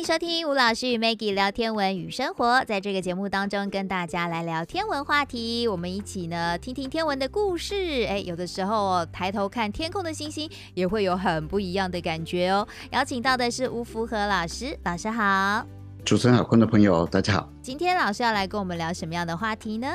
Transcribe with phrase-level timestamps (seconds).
[0.00, 8.06] 迎收听吴老师与 Maggie 聊天文与生活，在这个节目当中跟大家来聊天文话题，我们一起呢听听天文的故事。
[8.08, 12.66] 哎，有的时候抬头看天空的星星，也会有很不一样的感觉哦。
[12.92, 15.66] 邀请到的是吴福和老师，老师好。
[16.02, 17.52] 主持人好，观众朋友大家好。
[17.60, 19.86] 今天老师要来跟我们聊什么样的话题呢？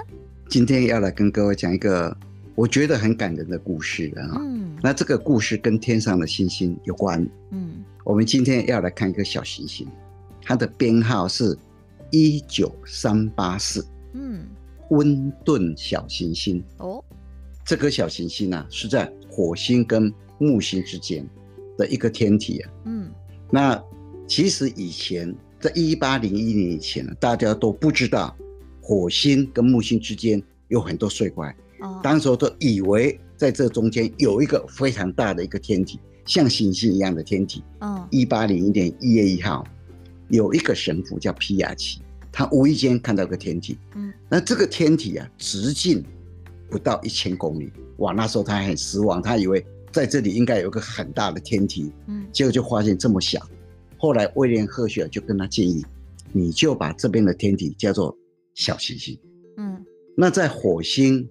[0.47, 2.15] 今天要来跟各位讲一个
[2.53, 4.37] 我觉得很感人的故事啊。
[4.39, 7.27] 嗯，那这个故事跟天上的星星有关。
[7.49, 7.83] 嗯。
[8.03, 9.87] 我们今天要来看一个小行星，
[10.45, 11.57] 它的编号是
[12.11, 14.45] 一九三八四，嗯，
[14.91, 16.63] 温顿小行星。
[16.77, 17.03] 哦，
[17.65, 21.27] 这颗小行星呢、啊，是在火星跟木星之间
[21.79, 22.71] 的一个天体啊。
[22.85, 23.09] 嗯，
[23.49, 23.83] 那
[24.27, 28.35] 其实以前在一八零一年以前呢，大家都不知道
[28.81, 31.53] 火星跟木星之间有很多碎块。
[31.81, 35.99] 哦，当时都以为在这中间有一个非常大的一个天体。
[36.25, 37.63] 像行星一样的天体。
[37.81, 39.63] 嗯，一八零一年一月一号，
[40.29, 43.77] 有一个神父叫皮亚奇，他无意间看到个天体。
[43.95, 46.03] 嗯，那这个天体啊，直径
[46.69, 47.71] 不到一千公里。
[47.97, 51.91] 哇，那时候他还很失望，他以为在这里应该有个很大的天体。
[52.07, 53.39] 嗯，结果就发现这么小。
[53.97, 55.85] 后来威廉赫歇尔就跟他建议，
[56.31, 58.15] 你就把这边的天体叫做
[58.53, 59.17] 小行星。
[59.57, 59.83] 嗯，
[60.15, 61.27] 那在火星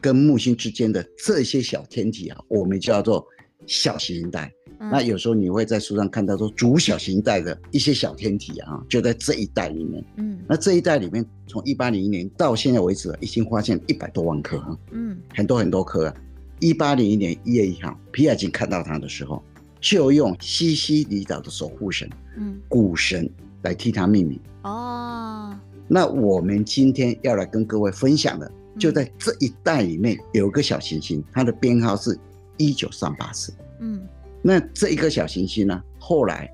[0.00, 3.26] 跟木星之间的这些小天体啊，我们叫做。
[3.66, 10.04] 小行星带，那有时候你会在书上看到说主小行星带的一些小天体啊，就在这一带里面。
[10.16, 16.14] 嗯，那这一带里面，从一八零一年到现在为止，已经发现一百多万颗啊，嗯，很多很多颗啊。
[16.60, 19.42] 一八零一年一月一号，皮亚金看到它的时候，
[19.80, 23.28] 就用西西里岛的守护神，嗯，谷神
[23.62, 24.40] 来替它命名。
[24.62, 25.54] 哦，
[25.88, 32.18] 那我们今天要来跟各位分享的，就在这一带里面有个小行星，它的编号是。
[32.58, 34.00] 一九三八四，嗯，
[34.42, 36.48] 那这一颗小行星呢，后来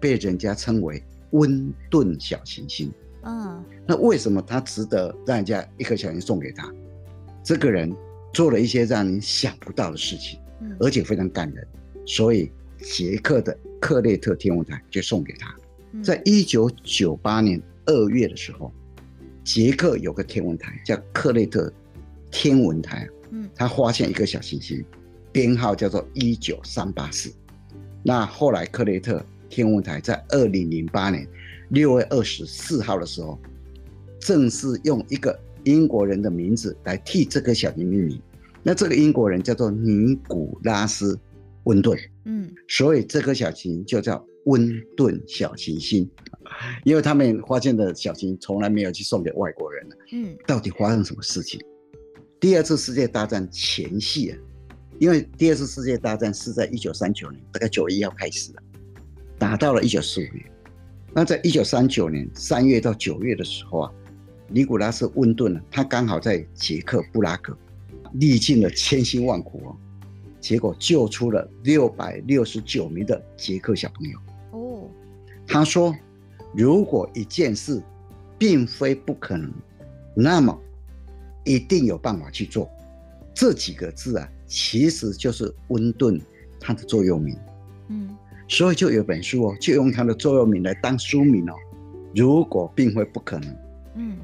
[0.00, 2.90] 被人家称为温顿小行星，
[3.22, 6.72] 嗯，那为什么他值得让人家一颗小行星送给他？
[7.44, 7.94] 这个人
[8.32, 11.66] 做了一些让你想不到的事情，嗯，而且非常感人，
[12.06, 15.54] 所以捷克的克雷特天文台就送给他。
[16.02, 18.72] 在一九九八年二月的时候，
[19.44, 21.72] 捷克有个天文台叫克雷特
[22.30, 24.84] 天文台，嗯，他发现一个小行星。
[25.32, 27.32] 编号叫做一九三八四，
[28.02, 31.28] 那后来克雷特天文台在二零零八年
[31.70, 33.38] 六月二十四号的时候，
[34.20, 38.22] 正式用一个英国人的名字来替这颗小行星命名。
[38.62, 41.14] 那这个英国人叫做尼古拉斯·
[41.64, 46.10] 温顿，嗯，所以这颗小行星就叫温顿小行星，
[46.84, 51.60] 因为他们发现的小行星从来没有去送给外国人，嗯，到底发生什么事情？
[52.40, 54.38] 第二次世界大战前夕啊。
[54.98, 58.62] 因为第二次世界大战是在一九三九年，大概九月一要开始了，
[59.38, 60.44] 打到了一九四五年。
[61.14, 63.92] 那在一九三九年三月到九月的时候啊，
[64.48, 67.56] 尼古拉斯·温顿呢，他刚好在捷克布拉格，
[68.14, 69.76] 历尽了千辛万苦哦，
[70.40, 74.18] 结果救出了六百六十九名的捷克小朋友。
[74.50, 74.90] 哦，
[75.46, 75.94] 他说，
[76.52, 77.80] 如果一件事
[78.36, 79.52] 并非不可能，
[80.14, 80.60] 那么
[81.44, 82.68] 一定有办法去做。
[83.32, 84.28] 这几个字啊。
[84.48, 86.18] 其实就是温顿
[86.58, 87.36] 他的座右铭，
[87.88, 88.16] 嗯，
[88.48, 91.52] 所以就有本书哦，就用他的座右铭来当书名哦。
[92.16, 93.56] 如果并非不可能，
[93.96, 94.16] 嗯，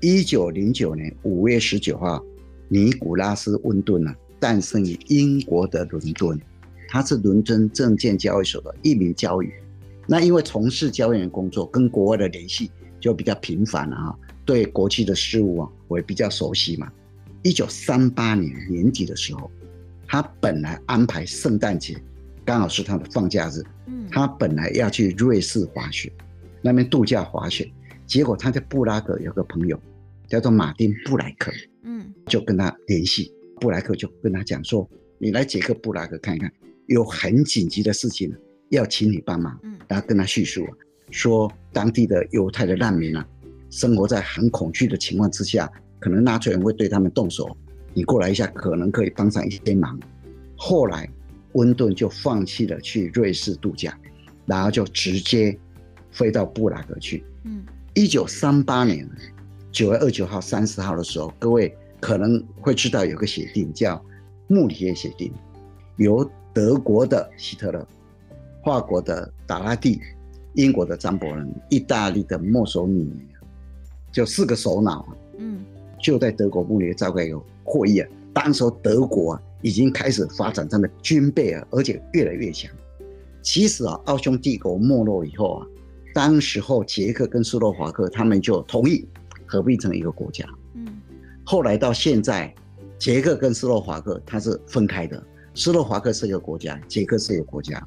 [0.00, 2.24] 一九零九年五月十九号，
[2.68, 6.40] 尼古拉斯温顿呢诞生于英国的伦敦，
[6.88, 9.54] 他是伦敦证券交易所的一名交易员。
[10.08, 16.90] 那因为从事交易员工作，跟国外的联系就比较频繁了哈，对国际的事务啊，我也比较熟悉嘛。
[17.42, 19.50] 一九三八年年底的时候，
[20.06, 21.96] 他本来安排圣诞节，
[22.44, 23.62] 刚好是他的放假日。
[23.86, 26.12] 嗯，他本来要去瑞士滑雪，
[26.60, 27.70] 那边度假滑雪，
[28.06, 29.80] 结果他在布拉格有个朋友
[30.28, 31.50] 叫做马丁布莱克，
[31.84, 34.88] 嗯，就跟他联系，布莱克就跟他讲说
[35.18, 36.52] ：“你来捷克布拉格看一看，
[36.88, 38.30] 有很紧急的事情
[38.68, 40.66] 要请你帮忙。”嗯，然后跟他叙述
[41.10, 43.26] 说，当地的犹太的难民啊，
[43.70, 45.70] 生活在很恐惧的情况之下。
[46.00, 47.56] 可能纳粹人会对他们动手，
[47.92, 50.00] 你过来一下，可能可以帮上一些忙。
[50.56, 51.08] 后来，
[51.52, 53.96] 温顿就放弃了去瑞士度假，
[54.46, 55.56] 然后就直接
[56.10, 57.22] 飞到布拉格去。
[57.44, 57.62] 嗯，
[57.94, 59.08] 一九三八年
[59.70, 64.02] 九月二十九号、三十号的时候，各位可能会知道有个协定叫
[64.48, 65.32] 慕尼黑协定，
[65.96, 67.86] 由德国的希特勒、
[68.64, 70.00] 法国的达拉蒂、
[70.54, 73.26] 英国的张伯伦、意大利的墨索里尼，
[74.12, 75.06] 就四个首脑。
[75.38, 75.64] 嗯。
[76.02, 82.70] 就在德国慕尼黑召开一个会议啊，当时德国啊已经开始发展他的军备啊，而且越来越强。
[83.42, 85.66] 其实啊，奥匈帝国没落以后啊，
[86.14, 89.06] 当时候捷克跟斯洛伐克他们就同意
[89.46, 90.46] 合并成一个国家。
[90.74, 90.86] 嗯，
[91.44, 92.54] 后来到现在，
[92.98, 95.22] 捷克跟斯洛伐克它是分开的，
[95.54, 97.82] 斯洛伐克是一个国家，捷克是一个国家。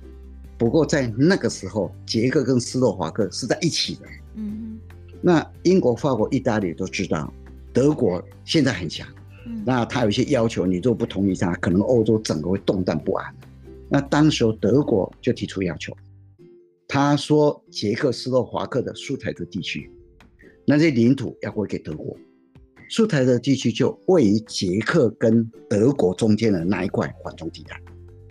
[0.58, 4.02] 不过在那个时候，捷克跟斯洛伐克是在一起的。
[4.36, 4.80] 嗯，
[5.22, 7.32] 那英国、法国、意大利都知道，
[7.74, 9.08] 德国现在很强。
[9.46, 13.36] 嗯，那他有一些要求，你如果不同意他，可能欧洲整个会动荡不安。
[13.90, 15.92] 那当时候德国就提出要求，
[16.88, 19.92] 他说捷克斯洛伐克的苏台德地区，
[20.66, 22.16] 那些领土要归给德国。
[22.90, 27.82] 苏台德地区就位于捷克跟德国中间的那一块缓冲地带，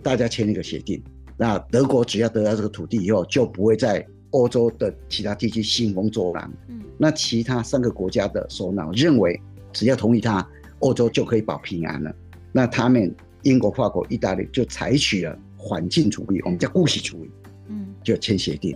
[0.01, 1.03] 大家签了一个协定。
[1.37, 6.51] 那德国只要得到这个土地以后，就不会在欧洲的其他地区兴风作浪。
[6.67, 9.39] 嗯，那其他三个国家的首脑认为，
[9.71, 10.47] 只要同意他，
[10.79, 12.13] 欧洲就可以保平安了。
[12.51, 13.13] 那他们
[13.43, 17.31] 英国、法国、意大利就采取了缓进主义，我们叫姑息主义。
[17.67, 18.75] 嗯，就签协定，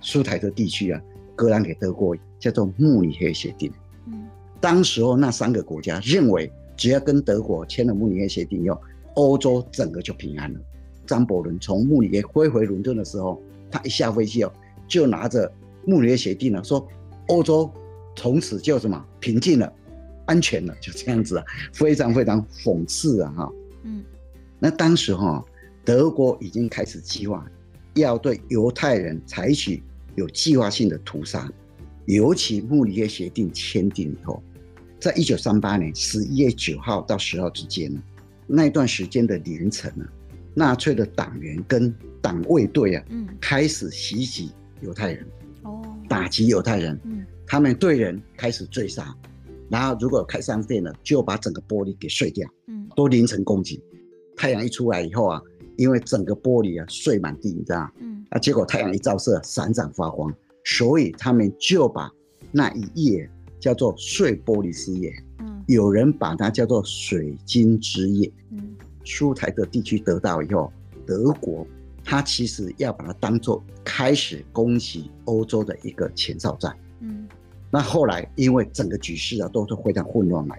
[0.00, 1.00] 苏台德地区啊，
[1.34, 3.72] 割让给德国，叫做慕尼黑协定。
[4.06, 4.26] 嗯，
[4.60, 8.80] 当时候那三个国家认为，只要跟德国签了慕尼黑协定以后，
[9.14, 10.60] 欧洲整个就平安了。
[11.06, 14.52] 张伯伦从慕尼黑飞回伦敦的时候，他一下飞机哦，
[14.88, 15.50] 就拿着
[15.84, 16.86] 慕尼黑协定呢，说
[17.28, 17.70] 欧洲
[18.14, 19.72] 从此就什么平静了、
[20.26, 23.52] 安全了，就这样子啊，非常非常讽刺啊哈。
[23.84, 24.04] 嗯，
[24.58, 25.44] 那当时哈，
[25.84, 27.46] 德国已经开始计划
[27.94, 29.82] 要对犹太人采取
[30.14, 31.50] 有计划性的屠杀，
[32.06, 34.42] 尤其慕尼黑协定签订以后，
[34.98, 38.02] 在一九三八年十一月九号到十号之间呢，
[38.46, 40.04] 那段时间的凌晨呢。
[40.58, 44.50] 纳粹的党员跟党卫队啊，嗯，开始袭击
[44.86, 45.26] 犹太人，
[45.64, 49.14] 哦，打击犹太人，嗯，他们对人开始追杀，
[49.68, 53.82] 然后如果开商店了，就把整个玻璃给碎掉，嗯，都凌晨攻击。
[54.36, 55.42] 太阳一出来以后啊，
[55.76, 60.32] 因为整个玻璃啊碎满地，你知道嗯，啊，结果太阳一照射，闪闪发光，
[60.64, 62.10] 所以他们就把
[62.52, 63.28] 那一夜
[63.58, 68.76] 叫做碎玻璃之夜，嗯，有人把它叫做水晶之夜，嗯。
[69.08, 70.72] 苏台的地区得到以后，
[71.06, 71.64] 德国
[72.08, 76.72] 他其实要把它当做开始攻击欧洲的一个前哨战。
[77.00, 77.28] 嗯，
[77.68, 80.54] 那后来因为整个局势啊都是非常混乱嘛，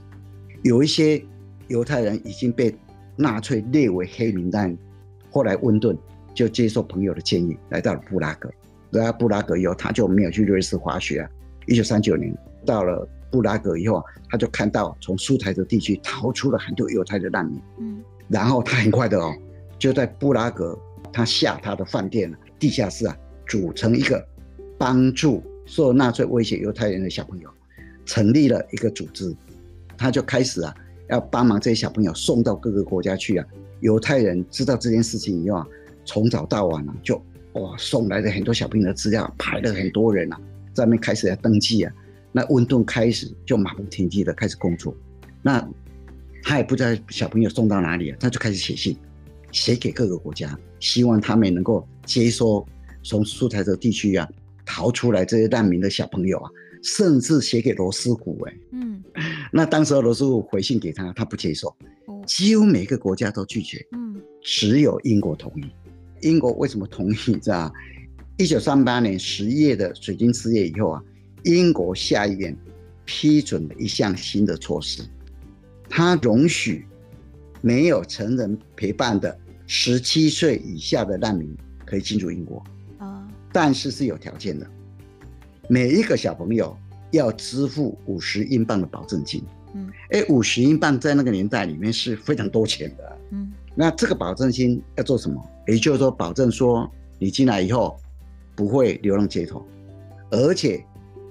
[0.64, 1.24] 有一些
[1.70, 2.76] 犹太人已经被
[3.16, 4.78] 纳粹列为黑名单。
[5.32, 5.98] 后来温顿
[6.34, 8.52] 就接受朋友的建议，来到了布拉格。
[8.92, 11.30] 来到布拉格以后，他就没有去瑞士滑雪啊。
[11.66, 12.36] 一九三九年
[12.66, 17.62] 到了布拉格以后，他就看到从苏台德地区逃出了很多犹太的难民。
[17.80, 18.04] 嗯。
[18.28, 19.34] 然后他很快的哦，
[19.80, 20.78] 就在布拉格，
[21.12, 23.18] 他下他的饭店地下室啊，
[23.48, 24.26] 组成一个
[24.78, 27.50] 帮助受纳粹威胁犹太人的小朋友，
[28.06, 29.36] 成立了一个组织，
[29.98, 30.76] 他就开始啊，
[31.10, 33.46] 要帮忙这些小朋友送到各个国家去啊。
[33.82, 35.68] 犹太人知道这件事情以后啊，
[36.06, 37.16] 从早到晚啊，就
[37.54, 40.40] 哇送来了很多小朋友的资料，排了很多人啊，
[40.74, 41.94] 在那边开始要登记啊。
[42.32, 44.96] 那温顿开始就马不停蹄的开始工作，
[45.42, 45.68] 那。
[46.44, 48.96] 他也不知道小朋友送到哪里啊，他就开始写信，
[49.52, 52.66] 写给各个国家，希望他们能够接收
[53.04, 54.28] 从苏台德地区啊
[54.66, 56.50] 逃出来这些难民的小朋友啊，
[56.84, 59.04] 甚至写给罗斯福哎，嗯，
[59.52, 61.76] 那当时罗斯福回信给他，他不接受，
[62.26, 65.66] 几乎每个国家都拒绝，嗯，只有英国同意。
[66.22, 67.18] 英国为什么同意？
[67.28, 67.72] 你知道，
[68.38, 71.04] 一九三八年十月的水晶之夜以后啊，
[71.44, 72.58] 英国下议院
[73.06, 75.04] 批准了一项新的措施。
[75.90, 76.86] 他容许
[77.62, 81.56] 没有成人陪伴的十七岁以下的难民
[81.86, 82.64] 可以进入英国，
[83.52, 84.66] 但是是有条件的，
[85.70, 86.76] 每一个小朋友
[87.12, 89.44] 要支付五十英镑的保证金。
[89.74, 93.18] 嗯，哎，五十英镑在那个年代里面是非常多钱的。
[93.32, 95.40] 嗯，那这个保证金要做什么？
[95.68, 98.00] 也就是说，保证说你进来以后
[98.56, 99.64] 不会流浪街头，
[100.32, 100.84] 而且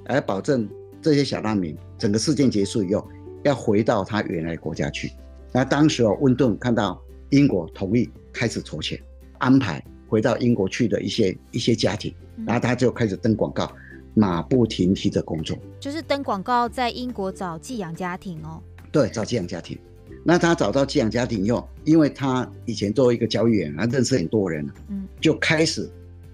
[0.05, 0.69] 来保证
[1.01, 3.09] 这些小难民整个事件结束以后。
[3.45, 5.13] 要回到他原来国家去，
[5.53, 7.01] 那当时哦，温顿看到
[7.31, 9.01] 英国同意开始筹钱
[9.39, 12.15] 安排回到英国去的一些一些家庭，
[12.47, 13.71] 然后他就开始登广告，
[14.15, 18.63] 马不停蹄的工作，就是登广告在英国找寄养家庭哦。
[18.93, 19.79] 对，找寄养家庭。
[20.25, 25.89] 那他找到寄养家庭以后，因为他以前作为一个交易员，他认识很多人，嗯，就开始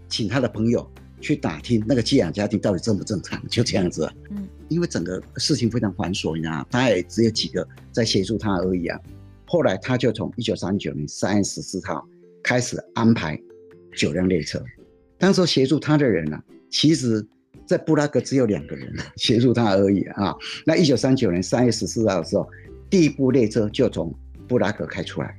[0.08, 0.88] 请他的朋友
[1.20, 4.46] 去打听那个寄养家庭到底正不正常，就这样子，嗯。
[4.68, 8.98] 因为整个事情非常繁琐，你知道，他也只有几个在协助他而已啊。
[9.52, 12.02] 后来他就从一九三九年三月十四号
[12.42, 13.38] 开始安排
[13.94, 14.58] 九辆列车。
[15.18, 17.22] 当时协助他的人呢、啊，其实
[17.66, 20.34] 在布拉格只有两个人协助他而已啊。
[20.64, 22.48] 那一九三九年三月十四号的时候，
[22.88, 24.10] 第一部列车就从
[24.48, 25.38] 布拉格开出来。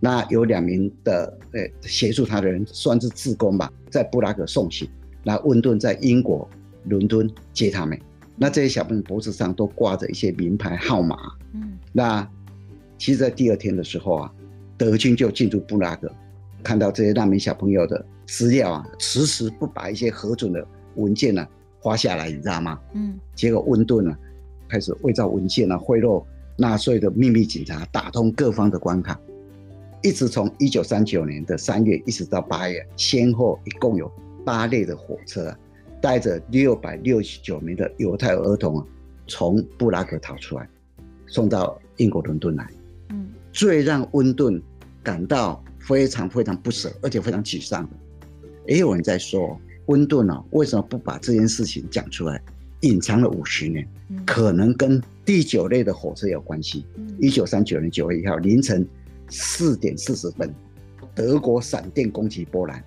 [0.00, 4.88] 那有两名的呃协助他的人，算是志工吧，在布拉格送行。
[5.22, 6.48] 那温顿在英国
[6.84, 8.00] 伦敦接他们。
[8.38, 11.14] 那这些小朋友脖子上都挂着一些名牌号码。
[11.52, 12.26] 嗯，那
[13.00, 14.30] 其实，在第二天的时候啊，
[14.76, 16.12] 德军就进驻布拉格，
[16.62, 20.62] 看到这些难民小朋友的资料啊，迟迟不把一些核准的
[20.96, 21.48] 文件呢、啊、
[21.80, 22.78] 发下来，你知道吗？
[22.92, 24.14] 嗯，结果温顿呢
[24.68, 26.22] 开始伪造文件呢、啊，贿赂
[26.58, 29.18] 纳粹的秘密警察，打通各方的关卡。
[30.02, 34.12] 一直从一九三九年的三月一直到八月，先后一共有
[34.44, 35.58] 八列的火车啊，
[36.02, 38.86] 带着六百六十九名的犹太儿童啊，
[39.26, 40.68] 从布拉格逃出来，
[41.26, 42.68] 送到英国伦敦来。
[43.50, 44.62] 嗯，最让温顿
[45.02, 47.90] 感到非常非常不舍，而且非常沮丧的，
[48.66, 52.42] 也有人在说，温顿啊，为什么不把这件事情讲出来，
[52.80, 53.86] 隐藏了五十年？
[54.24, 56.84] 可能跟第九类的火车有关系。
[57.18, 58.86] 一九三九年九月一号凌晨。
[59.32, 60.52] 四点四十分，
[61.14, 62.84] 德国闪电攻击波兰，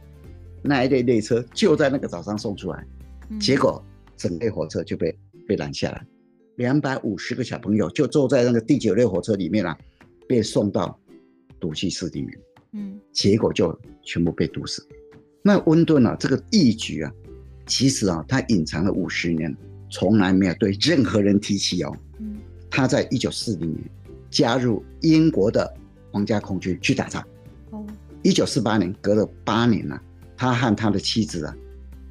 [0.61, 2.85] 那一列列车就在那个早上送出来，
[3.39, 3.81] 结果
[4.17, 5.17] 整列火车就被
[5.47, 6.05] 被拦下来，
[6.57, 9.77] 两百五十个小朋友就坐在那个第九列火车里面啊，
[10.27, 10.99] 被送到
[11.59, 12.39] 毒气室里面，
[12.73, 14.85] 嗯，结果就全部被毒死。
[15.41, 17.11] 那温顿啊，这个义举啊，
[17.65, 19.55] 其实啊，他隐藏了五十年，
[19.89, 21.95] 从来没有对任何人提起哦。
[22.19, 22.37] 嗯，
[22.69, 23.83] 他在一九四零年
[24.29, 25.73] 加入英国的。
[26.13, 27.27] 皇家空军去打仗。
[27.71, 27.83] 哦，
[28.21, 29.99] 一九四八年，隔了八年了，
[30.37, 31.57] 他和他的妻子啊，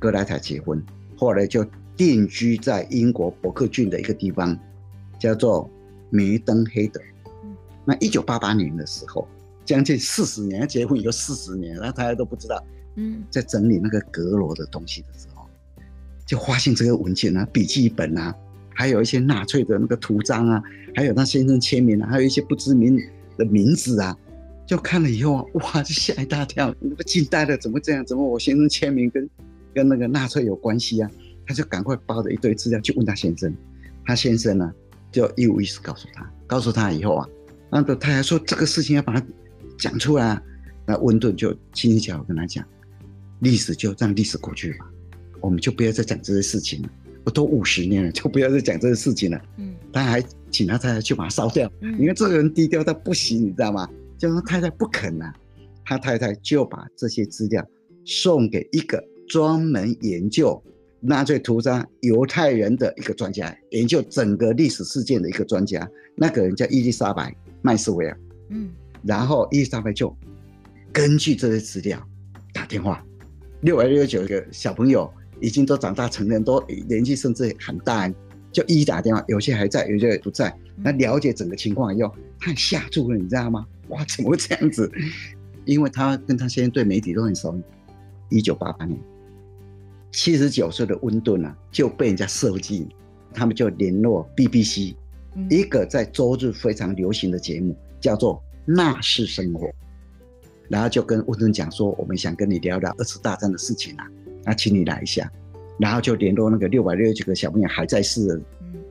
[0.01, 0.85] 格莱塔结婚，
[1.17, 1.65] 后来就
[1.97, 4.59] 定居在英国伯克郡的一个地方，
[5.21, 5.71] 叫做
[6.11, 7.01] 梅登黑德。
[7.85, 9.27] 那一九八八年的时候，
[9.65, 12.63] 将近四十年，结婚有四十年，那大家都不知道。
[12.97, 15.47] 嗯，在整理那个阁楼的东西的时候，
[16.27, 18.35] 就发现这个文件啊，笔记本啊，
[18.75, 20.63] 还有一些纳粹的那个图章啊，
[20.95, 22.99] 还有他先生签名啊，还有一些不知名。
[23.39, 24.15] 的名字啊，
[24.67, 28.05] 就看了以后啊，哇，就吓一大跳，那个惊呆了，怎么这样？
[28.05, 29.27] 怎么我先生签名跟
[29.75, 31.11] 跟那个纳粹有关系啊？
[31.47, 33.57] 他就赶快抱着一堆资料去问他先生，
[34.05, 34.71] 他先生呢
[35.11, 37.29] 就一五一十告诉他，告诉他以后啊，
[37.73, 39.27] 那个他还说这个事情要把它
[39.79, 40.43] 讲出来啊，
[40.87, 42.63] 那温顿就轻轻巧巧跟他讲，
[43.41, 44.87] 历史就让历史过去吧，
[45.41, 46.89] 我们就不要再讲这些事情了。
[47.25, 49.41] 我都五十年了，就不要再讲这些事情了。
[49.57, 51.71] 嗯，他还请他太太去把它烧掉。
[51.81, 53.89] 嗯，你看这个人低调到不行，你知道吗？
[54.19, 55.33] 就他太太不肯啊，
[55.85, 57.65] 他太太就把这些资料
[58.05, 60.63] 送给一个专门研究
[61.01, 65.89] 纳粹屠杀犹太人的一个专家，研究整个历史事件的一个专家。
[66.15, 68.21] 那个人叫伊丽莎白麦斯维尔。
[68.51, 68.71] 嗯，
[69.03, 70.15] 然后伊丽莎白就
[70.93, 72.01] 根据这些资料
[72.53, 73.03] 打电话，
[73.63, 75.11] 六百六十九个小朋友。
[75.41, 78.09] 已经都长大成人，都年纪甚至很大，
[78.53, 80.57] 就一一打电话，有些还在，有些也不在。
[80.77, 83.67] 那了解整个情况以后，他吓住了，你知道吗？
[83.89, 84.89] 哇，怎么会这样子？
[85.65, 87.61] 因为他跟他先生对媒体都很熟。
[88.29, 88.97] 一九八八年，
[90.13, 92.87] 七十九岁的温顿啊，就被人家设计，
[93.35, 94.95] 他们就联络 BBC，
[95.49, 98.35] 一个在周日非常流行的节目，叫做
[98.65, 99.67] 《那是生活》，
[100.69, 104.07] 然后就跟温顿讲说，我们想跟你聊聊二次大战的事情啊。
[104.45, 105.31] 那请你来一下，
[105.79, 108.41] 然后就联络那个六百六十九个小朋友还在世的，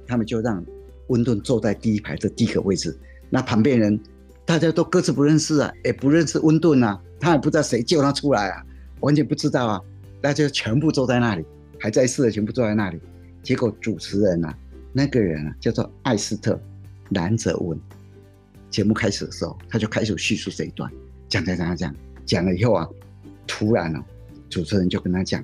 [0.08, 0.64] 他们就让
[1.08, 2.98] 温顿坐在第一排的第一个位置。
[3.30, 4.00] 那旁边人
[4.46, 8.66] 大家都各自不认识啊，也不认识温顿啊，他也不知道谁救他出来啊，
[9.02, 9.82] 完全不知道啊。
[10.22, 11.44] 大家全部坐在那里，
[11.80, 13.00] 还在世的全部坐在那里。
[13.44, 14.56] 结果主持人啊，
[14.94, 16.60] 那个人啊叫做艾斯特
[17.12, 17.80] 兰泽文。
[18.70, 20.92] 节目开始的时候，他就开始叙述这一段，
[21.28, 21.96] 讲讲讲讲
[22.26, 22.88] 讲了以后啊，
[23.46, 24.04] 突然呢。
[24.50, 25.42] 主持人就跟他讲，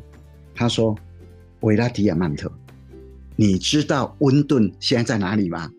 [0.53, 0.93] 他说
[1.63, 2.51] ：“维拉迪亚曼特，
[3.37, 5.71] 你知道温顿现在在哪里吗？”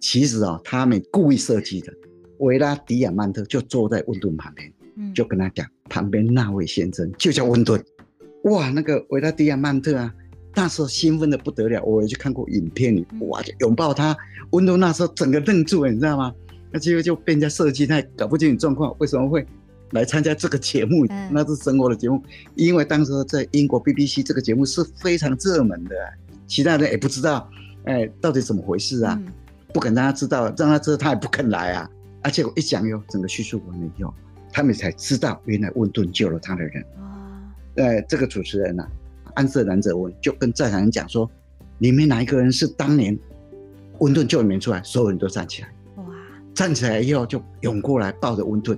[0.00, 1.92] 其实啊、哦，他们故意设计的。
[2.38, 4.72] 维拉迪亚曼特就坐在温顿旁边，
[5.12, 7.84] 就跟他讲，旁边那位先生就叫温顿。
[8.44, 10.14] 哇，那个维拉迪亚曼特啊，
[10.60, 11.80] 那时候兴奋的不得了。
[11.84, 14.16] 我也去看过影片里，哇，就拥抱他。
[14.50, 16.34] 温顿那时候整个愣住了，你知道吗？
[16.72, 19.46] 那结果就被人家设计，他也搞不清楚状况，为什么会？
[19.92, 22.20] 来参加这个节目，那是生活的节目，
[22.56, 25.94] 因为当时在英国 BBC 这个节目是非常热门的，
[26.46, 27.48] 其他人也不知道，
[27.84, 29.18] 哎，到底怎么回事啊？
[29.72, 31.88] 不肯让他知道，让他知道他也不肯来啊。
[32.20, 34.12] 而且我一讲哟，整个叙述完了以后，
[34.52, 36.84] 他们才知道原来温顿救了他的人。
[37.76, 38.86] 呃，这个主持人呐，
[39.38, 41.30] 安瑟兰泽温就跟在场人讲说，
[41.78, 43.16] 里面哪一个人是当年
[44.00, 44.82] 温顿救里面出来？
[44.82, 46.04] 所有人都站起来，哇，
[46.52, 48.76] 站起来以后就涌过来抱着温顿。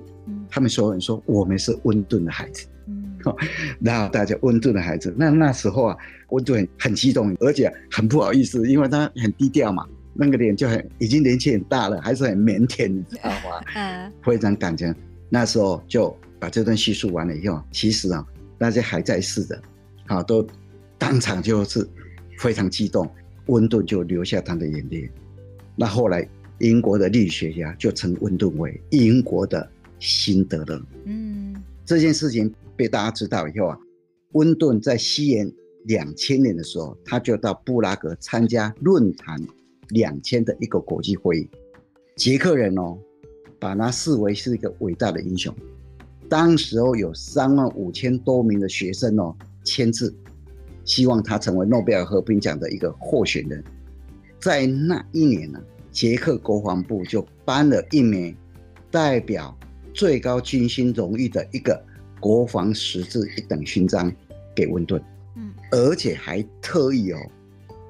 [0.51, 3.19] 他们所有人说，我们是温顿的孩子，嗯，
[3.81, 5.15] 然后大家温顿的孩子。
[5.17, 5.97] 那那时候啊，
[6.29, 13.65] 温顿很激动，而且很不好意思，因为他很低调嘛，那个脸就很已经年纪很大了，还是很腼腆，你知道吗？
[13.75, 14.95] 嗯，非常感动。
[15.31, 18.27] 那时候就把这段叙述完了以后，其实啊，
[18.59, 19.63] 那些还在世的，
[20.11, 20.45] 好都
[20.99, 21.89] 当场就是
[22.39, 23.09] 非常激动，
[23.47, 25.09] 温顿就流下他的眼泪。
[25.77, 30.83] 那后来英国的力学家就称温顿为英国的辛德勒。
[31.05, 33.79] 嗯，这件事情被大家知道以后啊，
[34.33, 35.51] 温顿在西元
[35.85, 39.41] 两千年的时候，他就到布拉格参加论坛
[39.91, 41.49] 两千的一个国际会议。
[42.17, 42.99] 捷克人哦，
[43.61, 45.55] 把他视为是一个伟大的英雄。
[46.29, 50.15] 当时候有三万五千多名的学生哦签字，
[50.85, 53.63] 希望他成为诺贝尔和平奖的一个候选人。
[54.41, 58.35] 在那一年呢，捷克国防部就颁了一枚
[58.91, 59.57] 代表
[59.93, 61.83] 最高军心荣誉的一个
[62.19, 64.13] 国防十字一等勋章
[64.55, 65.03] 给温顿。
[65.37, 67.19] 嗯，而且还特意哦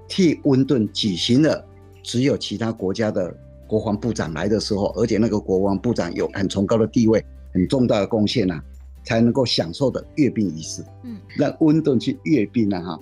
[0.08, 1.64] 替温顿举行了
[2.02, 3.34] 只有其他国家的。
[3.70, 7.24] 国防部长来的时候，而且那个国防部长有很崇高的地位，
[7.54, 8.60] 很重大的贡献呐，
[9.04, 10.82] 才能够享受的阅兵仪式。
[11.04, 12.98] 嗯，让温顿去阅兵了哈。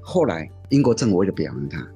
[0.00, 1.86] 后来英国政府为了表扬他，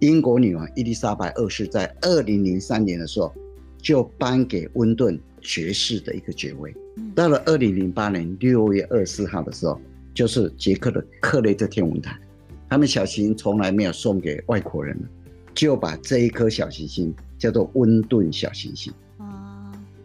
[0.00, 3.32] 英国女王伊丽莎白二世在二零零三年的时候，
[3.78, 6.74] 就颁给温顿爵士的一个爵位。
[7.14, 9.80] 到了二零零八年六月二十四号的时候，
[10.14, 12.18] 就是捷克的克雷特天文台，
[12.68, 14.98] 他们小行星从来没有送给外国人，
[15.54, 17.14] 就把这一颗小行星。
[17.38, 18.96] 叫做温顿小行星啊，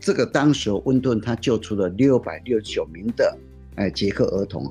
[0.01, 3.37] 这个当时温顿他救出了六百六十九名的
[3.75, 4.69] 哎捷克儿童，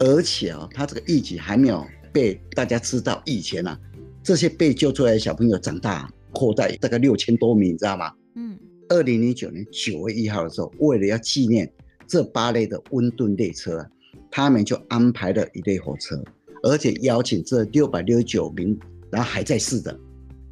[0.00, 3.78] 而且啊，他这个义举还没有被大家知道以前啊，
[4.22, 8.10] 这些被救出来的小朋友长大后代大概六千多名，你知道吗？
[8.36, 11.70] 嗯，二零零九年九月一号的时候，为了要纪念
[12.06, 13.86] 这八列的温顿列车，
[14.30, 16.22] 他们就安排了一列火车，
[16.62, 18.78] 而且邀请这六百六十九名
[19.10, 19.98] 然后还在世的。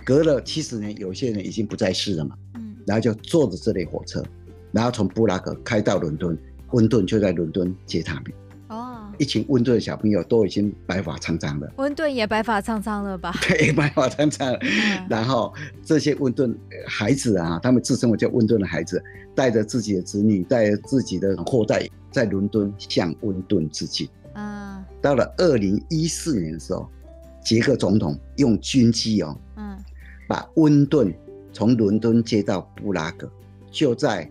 [0.04, 4.22] 隔了七十年，有些人已经不在世了嘛，嗯，然后就坐着这列火车，
[4.72, 6.38] 然后从布拉格开到伦敦，
[6.70, 8.24] 温顿就在伦敦接他们。
[8.68, 11.72] 哦，一群温顿的小朋友都已经白发苍苍了。
[11.76, 13.34] 温顿也白发苍苍了吧？
[13.46, 14.52] 对，白发苍苍。
[14.54, 15.52] 嗯、然后
[15.84, 16.56] 这些温顿
[16.88, 19.02] 孩子啊，他们自称为叫温顿的孩子，
[19.34, 24.08] 带着自己的子女，带着自己的后代，在伦敦向温顿致敬。
[24.34, 26.88] 啊，到了二零一四年的时候，
[27.44, 29.36] 捷克总统用军机哦。
[29.56, 29.76] 嗯
[30.28, 31.14] 把温顿
[31.56, 33.26] 从伦敦接到布拉格，
[33.70, 34.30] 就在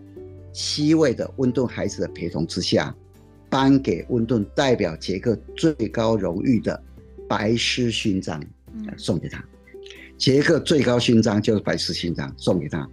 [0.52, 2.94] 七位的温顿孩子的陪同之下，
[3.50, 6.80] 颁给温顿代表捷克最高荣誉的
[7.28, 8.40] 白狮勋章，
[8.96, 9.44] 送给他。
[10.16, 12.88] 捷克最高勋章就是白狮勋章，送给他。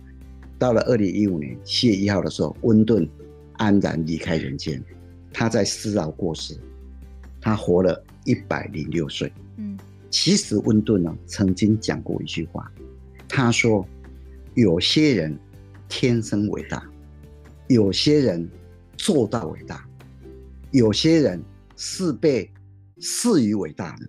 [0.58, 3.08] 到了二零一五年七月一号的时候，温顿
[3.58, 4.84] 安然离开人间，
[5.32, 6.58] 他在斯劳过世，
[7.39, 9.32] 他活了一百零六岁。
[9.58, 9.78] 嗯，
[10.10, 12.72] 其实温顿呢曾经讲过一句话。
[13.28, 13.88] 他说
[14.56, 15.38] ：“有些人
[15.89, 16.84] 天生伟大，
[17.68, 18.48] 有些人
[18.98, 19.88] 做到伟大，
[20.72, 21.42] 有些人
[21.76, 22.50] 是被
[23.00, 24.08] 赐予伟大的。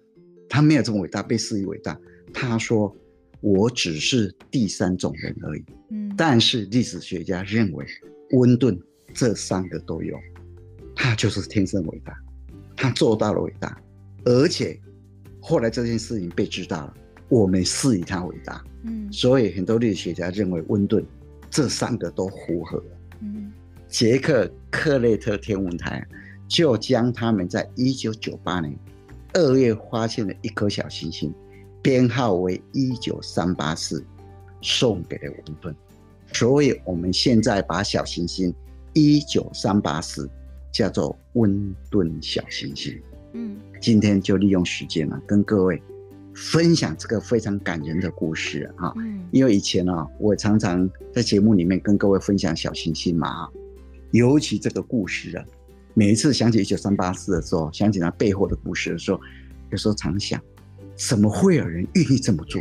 [0.48, 1.98] 他没有这么伟大，被赐予伟大。”
[2.32, 2.94] 他说
[3.40, 7.86] ：“我只是第三种人而已。”嗯，但是历史学家认为，
[8.32, 8.78] 温顿
[9.12, 10.16] 这三个都有，
[10.94, 12.16] 他就是天生伟大，
[12.76, 13.80] 他做到了伟大，
[14.24, 14.78] 而且
[15.40, 16.94] 后来这件事情被知道了，
[17.28, 18.62] 我们是以他为大。
[18.82, 21.04] 嗯，所以很多历史学家认为温顿
[21.50, 22.82] 这三个都符合。
[23.20, 23.52] 嗯，
[23.88, 26.06] 捷克克雷特天文台
[26.46, 28.76] 就将他们在一九九八年
[29.32, 31.32] 二月发现的一颗小行星，
[31.82, 34.04] 编号为一九三八四，
[34.60, 35.74] 送给了温顿。
[36.32, 38.52] 所以我们现在把小行星
[38.92, 40.28] 一九三八四
[40.70, 43.00] 叫做温顿小行星。
[43.32, 45.80] 嗯，今天就利用时间了，跟各位。
[46.34, 48.92] 分享这个非常感人的故事啊，
[49.30, 53.48] 因为以前啊，我常常在节目里面跟各位分享小行星嘛，
[54.10, 55.44] 尤其这个故事啊，
[55.94, 59.20] 每一次想起一九三八四的时候，想起它背后的故事的时候，
[59.70, 60.40] 有时候常想，
[60.96, 62.60] 怎么会有人愿意这么做？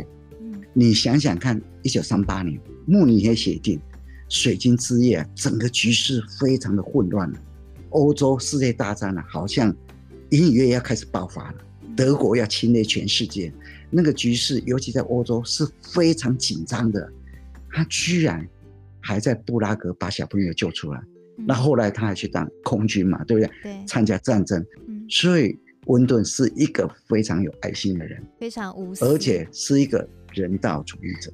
[0.72, 3.80] 你想想看，一九三八年慕尼黑协定、
[4.28, 7.38] 水晶之夜，整个局势非常的混乱了，
[7.90, 9.74] 欧洲世界大战呢，好像
[10.30, 11.58] 隐隐约约要开始爆发了。
[11.96, 13.52] 德国要侵略全世界，
[13.90, 17.10] 那个局势，尤其在欧洲是非常紧张的。
[17.70, 18.46] 他居然
[19.00, 21.00] 还在布拉格把小朋友救出来，
[21.38, 23.52] 嗯、那后来他还去当空军嘛，对不对？
[23.62, 24.64] 对，参加战争。
[24.86, 31.32] 嗯、所以温顿是一个非常有爱心的人，非常无私，而且是一个人道主义者。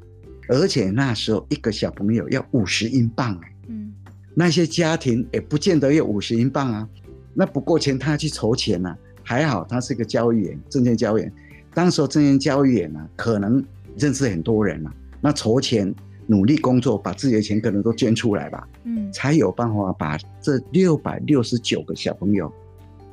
[0.49, 3.93] 而且那时候一个小朋友要五十英镑，嗯，
[4.35, 6.89] 那些家庭也不见得有五十英镑啊，
[7.35, 8.99] 那不够钱，他要去筹钱呢、啊。
[9.31, 11.33] 还好他是个交易员，证券交易员。
[11.73, 13.65] 当时候证券交易员呢，可能
[13.97, 15.95] 认识很多人了，那筹钱、
[16.27, 22.53] 努力工作，把自己的钱可能都捐出来吧，嗯，才有办法把这六百六十九个小朋友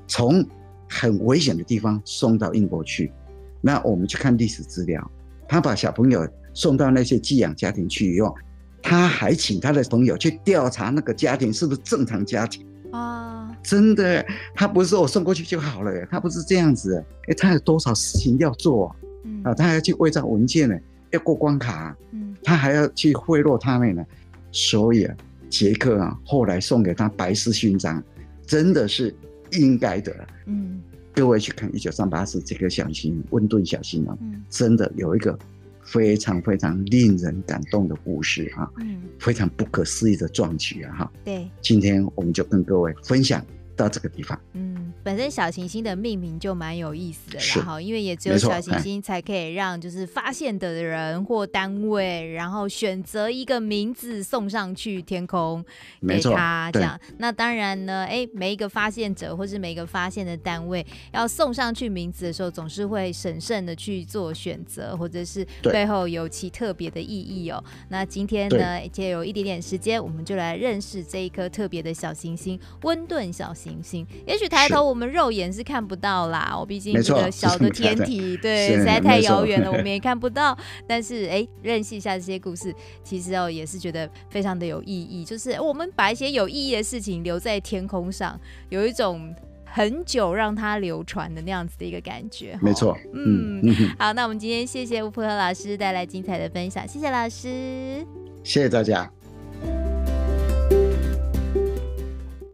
[0.08, 0.44] 从
[0.90, 3.12] 很危险的地方送到英国去。
[3.62, 5.12] 那我们去看历史资料，
[5.48, 8.34] 他把小朋友送到那些寄养家庭去以后，
[8.82, 13.37] 他还请他的朋友去调查那个家庭是不是正常家庭啊？
[13.68, 14.26] 真的，
[14.56, 18.96] 他不是说我送过去就好了，他不是这样子，哎，他有多少事情要做
[19.44, 19.54] 啊？
[19.54, 20.80] 他还要去伪造文件呢，
[21.12, 21.94] 要过关卡，
[22.42, 24.06] 他还要去贿赂他们呢。
[24.54, 25.14] 所以啊，
[25.50, 28.02] 杰克啊，后来送给他白丝勋章，
[28.46, 29.14] 真的是
[29.52, 30.16] 应该的。
[30.46, 30.82] 嗯，
[31.14, 34.18] 各位去看一九三八四这个小星，温顿小星啊，
[34.50, 35.38] 真的有一个
[35.84, 41.12] 非常非常令人感动的故事啊，嗯，非常不可思议的壮举啊，哈。
[41.26, 43.46] 对，今天我们就跟各位分享
[43.78, 44.38] 到这个地方。
[44.54, 44.92] 嗯。
[45.04, 55.64] 本身小行星的命名就蛮有意思的然后，因为也只有小行星才可以让就是发现的人或单位，然后选择一个名字送上去天空
[56.06, 57.00] 给他这样。
[57.20, 67.64] 那当然呢，哎，每一个发现者或是每一个发现的单位要送上去名字的时候，总是会审慎的去做选择，或者是背后有其特别的意义哦。
[67.88, 74.06] 那今天呢，也有一点点时间，我们就来认识这一颗特别的小行星——温顿小行星。
[74.28, 74.98] 也许抬头我。
[74.98, 80.58] 们肉眼是看不到啦，我毕竟这个小的 天体，对，实在太遥远了， 我们也看不到。
[80.88, 85.24] 但是，哎，认识一下这些故事，其实哦，也是觉得非常的有意义。
[85.24, 89.32] 就是我们把一些有意义的事情留在天空上，有一种
[89.64, 92.58] 很久让它流传的那样子的一个感觉。
[92.60, 93.62] 没错，嗯，
[94.00, 98.04] 好，那我们今天谢谢吴普和老师带来精彩的分享，谢谢老师，
[98.44, 99.08] 谢谢大家。